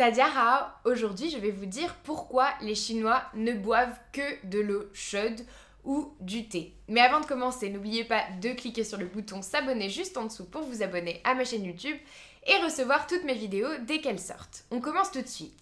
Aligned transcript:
Tadiara, 0.00 0.80
aujourd'hui 0.86 1.28
je 1.28 1.36
vais 1.36 1.50
vous 1.50 1.66
dire 1.66 1.94
pourquoi 2.04 2.48
les 2.62 2.74
Chinois 2.74 3.22
ne 3.34 3.52
boivent 3.52 4.00
que 4.14 4.46
de 4.46 4.58
l'eau 4.58 4.84
chaude 4.94 5.42
ou 5.84 6.14
du 6.20 6.48
thé. 6.48 6.72
Mais 6.88 7.02
avant 7.02 7.20
de 7.20 7.26
commencer, 7.26 7.68
n'oubliez 7.68 8.04
pas 8.04 8.22
de 8.40 8.54
cliquer 8.54 8.82
sur 8.82 8.96
le 8.96 9.04
bouton 9.04 9.42
s'abonner 9.42 9.90
juste 9.90 10.16
en 10.16 10.24
dessous 10.24 10.46
pour 10.46 10.62
vous 10.62 10.82
abonner 10.82 11.20
à 11.24 11.34
ma 11.34 11.44
chaîne 11.44 11.66
YouTube 11.66 11.98
et 12.46 12.56
recevoir 12.64 13.06
toutes 13.06 13.24
mes 13.24 13.34
vidéos 13.34 13.68
dès 13.86 14.00
qu'elles 14.00 14.18
sortent. 14.18 14.64
On 14.70 14.80
commence 14.80 15.10
tout 15.10 15.20
de 15.20 15.28
suite. 15.28 15.52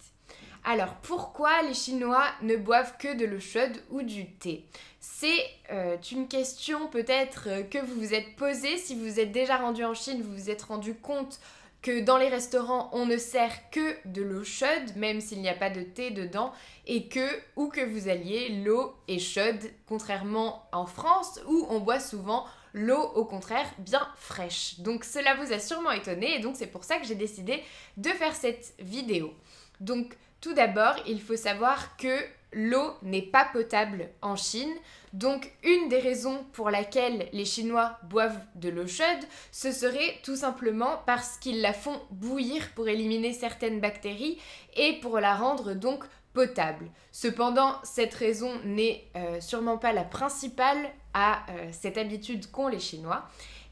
Alors 0.63 0.93
pourquoi 1.01 1.61
les 1.63 1.73
Chinois 1.73 2.23
ne 2.41 2.55
boivent 2.55 2.95
que 2.97 3.17
de 3.17 3.25
l'eau 3.25 3.41
chaude 3.41 3.83
ou 3.89 4.03
du 4.03 4.25
thé? 4.25 4.63
C'est 5.01 5.43
euh, 5.69 5.97
une 6.13 6.29
question 6.29 6.87
peut-être 6.87 7.69
que 7.69 7.79
vous 7.79 7.95
vous 7.95 8.13
êtes 8.13 8.37
posée 8.37 8.77
si 8.77 8.95
vous 8.95 9.19
êtes 9.19 9.33
déjà 9.33 9.57
rendu 9.57 9.83
en 9.83 9.93
Chine, 9.93 10.21
vous 10.21 10.33
vous 10.33 10.49
êtes 10.49 10.63
rendu 10.63 10.95
compte 10.95 11.41
que 11.81 12.01
dans 12.01 12.17
les 12.17 12.27
restaurants, 12.27 12.89
on 12.91 13.05
ne 13.05 13.17
sert 13.17 13.69
que 13.69 13.95
de 14.05 14.21
l'eau 14.21 14.43
chaude, 14.43 14.95
même 14.95 15.21
s'il 15.21 15.41
n'y 15.41 15.49
a 15.49 15.53
pas 15.53 15.69
de 15.69 15.81
thé 15.81 16.11
dedans, 16.11 16.51
et 16.85 17.07
que, 17.07 17.27
où 17.55 17.69
que 17.69 17.81
vous 17.81 18.09
alliez, 18.09 18.63
l'eau 18.63 18.93
est 19.07 19.19
chaude, 19.19 19.61
contrairement 19.87 20.67
en 20.71 20.85
France, 20.85 21.39
où 21.47 21.65
on 21.69 21.79
boit 21.79 21.99
souvent 21.99 22.45
l'eau, 22.73 23.01
au 23.15 23.25
contraire, 23.25 23.67
bien 23.79 24.07
fraîche. 24.17 24.79
Donc 24.79 25.03
cela 25.03 25.35
vous 25.35 25.53
a 25.53 25.59
sûrement 25.59 25.91
étonné, 25.91 26.35
et 26.35 26.39
donc 26.39 26.55
c'est 26.55 26.67
pour 26.67 26.83
ça 26.83 26.97
que 26.97 27.05
j'ai 27.05 27.15
décidé 27.15 27.63
de 27.97 28.09
faire 28.09 28.35
cette 28.35 28.73
vidéo. 28.79 29.33
Donc 29.79 30.17
tout 30.41 30.53
d'abord, 30.53 30.95
il 31.07 31.21
faut 31.21 31.37
savoir 31.37 31.97
que 31.97 32.19
l'eau 32.53 32.93
n'est 33.01 33.21
pas 33.21 33.45
potable 33.45 34.09
en 34.21 34.35
Chine. 34.35 34.73
Donc 35.13 35.51
une 35.63 35.89
des 35.89 35.99
raisons 35.99 36.45
pour 36.53 36.69
laquelle 36.69 37.29
les 37.33 37.45
Chinois 37.45 37.97
boivent 38.09 38.39
de 38.55 38.69
l'eau 38.69 38.87
chaude, 38.87 39.25
ce 39.51 39.71
serait 39.71 40.19
tout 40.23 40.35
simplement 40.35 41.01
parce 41.05 41.37
qu'ils 41.37 41.61
la 41.61 41.73
font 41.73 41.99
bouillir 42.11 42.69
pour 42.75 42.87
éliminer 42.87 43.33
certaines 43.33 43.79
bactéries 43.79 44.37
et 44.75 44.99
pour 45.01 45.19
la 45.19 45.35
rendre 45.35 45.73
donc 45.73 46.03
potable. 46.33 46.85
Cependant, 47.11 47.73
cette 47.83 48.13
raison 48.13 48.51
n'est 48.63 49.03
euh, 49.15 49.41
sûrement 49.41 49.77
pas 49.77 49.93
la 49.93 50.03
principale 50.03 50.91
à 51.13 51.43
euh, 51.49 51.69
cette 51.71 51.97
habitude 51.97 52.49
qu'ont 52.51 52.67
les 52.67 52.79
Chinois. 52.79 53.27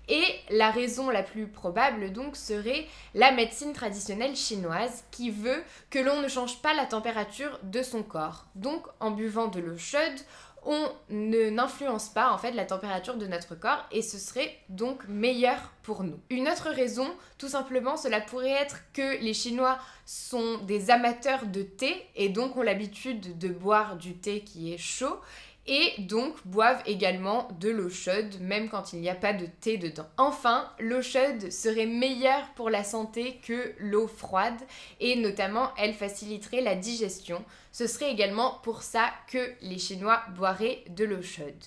Et 0.09 0.23
la 0.49 0.71
raison 0.71 1.09
la 1.09 1.23
plus 1.23 1.47
probable 1.47 2.11
donc 2.13 2.35
serait 2.35 2.87
la 3.13 3.31
médecine 3.31 3.73
traditionnelle 3.73 4.35
chinoise 4.35 5.03
qui 5.11 5.31
veut 5.31 5.63
que 5.89 5.99
l'on 5.99 6.21
ne 6.21 6.27
change 6.27 6.61
pas 6.61 6.73
la 6.73 6.85
température 6.85 7.59
de 7.63 7.81
son 7.83 8.03
corps. 8.03 8.45
Donc 8.55 8.85
en 8.99 9.11
buvant 9.11 9.47
de 9.47 9.59
l'eau 9.59 9.77
chaude, 9.77 10.19
on 10.65 10.91
n'influence 11.09 12.09
pas 12.09 12.31
en 12.31 12.37
fait 12.37 12.51
la 12.51 12.65
température 12.65 13.15
de 13.15 13.25
notre 13.25 13.55
corps 13.55 13.85
et 13.91 14.01
ce 14.01 14.17
serait 14.17 14.57
donc 14.67 15.07
meilleur 15.07 15.71
pour 15.81 16.03
nous. 16.03 16.19
Une 16.29 16.49
autre 16.49 16.69
raison, 16.69 17.07
tout 17.37 17.47
simplement, 17.47 17.95
cela 17.95 18.19
pourrait 18.19 18.49
être 18.49 18.79
que 18.91 19.21
les 19.21 19.33
Chinois 19.33 19.77
sont 20.05 20.57
des 20.59 20.91
amateurs 20.91 21.45
de 21.45 21.61
thé 21.61 22.05
et 22.15 22.27
donc 22.27 22.57
ont 22.57 22.63
l'habitude 22.63 23.37
de 23.37 23.47
boire 23.47 23.95
du 23.95 24.15
thé 24.15 24.41
qui 24.41 24.73
est 24.73 24.77
chaud 24.77 25.19
et 25.67 25.93
donc 25.99 26.35
boivent 26.45 26.81
également 26.85 27.47
de 27.59 27.69
l'eau 27.69 27.89
chaude 27.89 28.39
même 28.41 28.69
quand 28.69 28.93
il 28.93 29.01
n'y 29.01 29.09
a 29.09 29.15
pas 29.15 29.33
de 29.33 29.45
thé 29.45 29.77
dedans. 29.77 30.07
Enfin, 30.17 30.71
l'eau 30.79 31.01
chaude 31.01 31.51
serait 31.51 31.85
meilleure 31.85 32.47
pour 32.55 32.69
la 32.69 32.83
santé 32.83 33.39
que 33.45 33.73
l'eau 33.79 34.07
froide 34.07 34.59
et 34.99 35.15
notamment 35.15 35.71
elle 35.77 35.93
faciliterait 35.93 36.61
la 36.61 36.75
digestion. 36.75 37.43
Ce 37.71 37.87
serait 37.87 38.11
également 38.11 38.59
pour 38.63 38.81
ça 38.81 39.11
que 39.31 39.53
les 39.61 39.77
Chinois 39.77 40.21
boiraient 40.35 40.83
de 40.89 41.05
l'eau 41.05 41.21
chaude. 41.21 41.63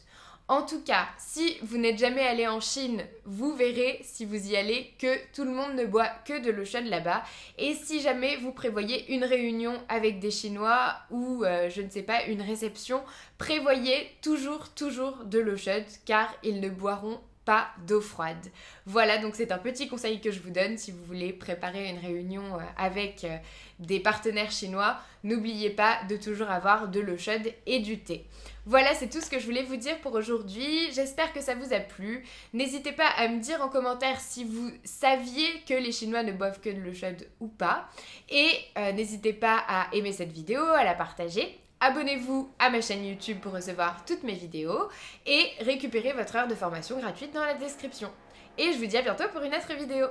En 0.51 0.63
tout 0.63 0.81
cas, 0.83 1.07
si 1.17 1.59
vous 1.63 1.79
n'êtes 1.79 2.01
jamais 2.01 2.27
allé 2.27 2.49
en 2.49 2.59
Chine, 2.59 3.05
vous 3.25 3.55
verrez 3.55 4.01
si 4.03 4.25
vous 4.25 4.51
y 4.51 4.57
allez 4.57 4.93
que 4.99 5.17
tout 5.33 5.45
le 5.45 5.53
monde 5.53 5.77
ne 5.77 5.85
boit 5.87 6.09
que 6.25 6.43
de 6.43 6.51
l'eau 6.51 6.65
chaude 6.65 6.87
là-bas. 6.87 7.23
Et 7.57 7.75
si 7.75 8.01
jamais 8.01 8.35
vous 8.35 8.51
prévoyez 8.51 9.15
une 9.15 9.23
réunion 9.23 9.81
avec 9.89 10.19
des 10.19 10.33
Chinois 10.33 10.97
ou 11.13 11.45
euh, 11.45 11.71
je 11.71 11.83
ne 11.83 11.89
sais 11.89 12.03
pas, 12.03 12.25
une 12.25 12.43
réception, 12.43 13.05
prévoyez 13.39 14.11
toujours, 14.23 14.71
toujours 14.71 15.19
de 15.25 15.39
l'eau 15.39 15.57
chaude 15.57 15.85
car 16.05 16.35
ils 16.43 16.61
ne 16.61 16.69
boiront 16.69 17.21
pas 17.45 17.69
d'eau 17.87 18.01
froide. 18.01 18.47
Voilà, 18.87 19.19
donc 19.19 19.35
c'est 19.35 19.53
un 19.53 19.59
petit 19.59 19.89
conseil 19.89 20.21
que 20.21 20.31
je 20.31 20.41
vous 20.41 20.51
donne 20.51 20.77
si 20.77 20.93
vous 20.93 21.03
voulez 21.05 21.33
préparer 21.33 21.89
une 21.89 21.99
réunion 21.99 22.45
euh, 22.55 22.63
avec 22.77 23.25
euh, 23.25 23.37
des 23.79 24.01
partenaires 24.01 24.51
chinois. 24.51 24.99
N'oubliez 25.25 25.71
pas 25.71 25.99
de 26.09 26.17
toujours 26.17 26.51
avoir 26.51 26.89
de 26.89 27.01
l'eau 27.01 27.17
chaude 27.17 27.53
et 27.67 27.81
du 27.81 27.99
thé. 27.99 28.27
Voilà, 28.67 28.95
c'est 28.95 29.09
tout 29.09 29.21
ce 29.21 29.31
que 29.31 29.39
je 29.39 29.47
voulais 29.47 29.63
vous 29.63 29.77
dire 29.77 29.99
pour 30.01 30.15
aujourd'hui. 30.15 30.93
J'espère 30.93 31.33
que 31.33 31.41
ça 31.41 31.55
vous 31.55 31.73
a 31.73 31.81
plu. 31.81 32.25
N'hésitez 32.53 32.93
pas 32.93 33.09
à 33.17 33.29
me 33.29 33.41
dire 33.41 33.63
en 33.63 33.69
commentaire 33.69 34.21
si 34.21 34.45
vous 34.45 34.71
saviez 34.85 35.49
que 35.67 35.75
les 35.75 35.93
Chinois 35.93 36.23
ne 36.23 36.33
boivent 36.33 36.61
que 36.61 36.71
de 36.71 36.81
l'eau 36.81 36.95
chaude 36.95 37.27
ou 37.41 37.49
pas. 37.49 37.89
Et 38.29 38.51
euh, 38.79 38.93
n'hésitez 38.93 39.33
pas 39.33 39.65
à 39.67 39.89
aimer 39.95 40.13
cette 40.13 40.33
vidéo, 40.33 40.63
à 40.63 40.85
la 40.85 40.95
partager. 40.95 41.59
Abonnez-vous 41.83 42.51
à 42.59 42.69
ma 42.69 42.83
chaîne 42.83 43.07
YouTube 43.07 43.39
pour 43.41 43.55
recevoir 43.55 44.05
toutes 44.05 44.23
mes 44.23 44.35
vidéos 44.35 44.91
et 45.25 45.47
récupérez 45.61 46.13
votre 46.13 46.37
heure 46.37 46.47
de 46.47 46.55
formation 46.55 46.99
gratuite 46.99 47.33
dans 47.33 47.41
la 47.41 47.55
description. 47.55 48.11
Et 48.59 48.73
je 48.75 48.79
vous 48.79 48.85
dis 48.85 48.99
à 48.99 49.03
bientôt 49.03 49.25
pour 49.33 49.41
une 49.41 49.55
autre 49.55 49.73
vidéo. 49.73 50.07